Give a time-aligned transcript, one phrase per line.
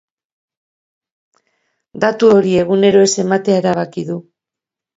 [2.05, 4.21] Datu hori egunero ez ematea erabaki du.